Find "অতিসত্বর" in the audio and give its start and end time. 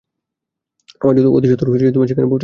1.37-1.67